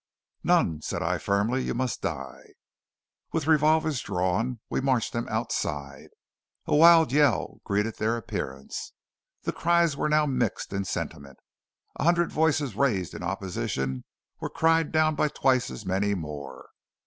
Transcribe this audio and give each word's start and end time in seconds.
"None," 0.43 0.81
said 0.81 1.03
I 1.03 1.19
firmly. 1.19 1.61
"You 1.61 1.75
must 1.75 2.01
die." 2.01 2.55
With 3.33 3.45
revolvers 3.45 4.01
drawn 4.01 4.59
we 4.67 4.81
marched 4.81 5.13
them 5.13 5.27
outside. 5.29 6.07
A 6.65 6.75
wild 6.75 7.11
yell 7.11 7.59
greeted 7.65 7.97
their 7.97 8.17
appearance. 8.17 8.93
The 9.43 9.53
cries 9.53 9.95
were 9.95 10.09
now 10.09 10.25
mixed 10.25 10.73
in 10.73 10.85
sentiment. 10.85 11.37
A 11.97 12.03
hundred 12.03 12.31
voices 12.31 12.75
raised 12.75 13.13
in 13.13 13.21
opposition 13.21 14.03
were 14.39 14.49
cried 14.49 14.91
down 14.91 15.13
by 15.13 15.27
twice 15.27 15.69
as 15.69 15.85
many 15.85 16.15
more. 16.15 16.69